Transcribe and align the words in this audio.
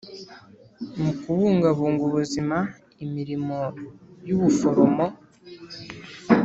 Mu 1.01 1.11
kubungabunga 1.21 2.01
ubuzima 2.09 2.57
imirimo 3.05 3.57
y 4.27 4.31
ubuforomo 4.35 5.05